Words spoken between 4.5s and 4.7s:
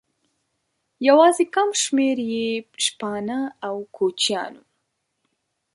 وو.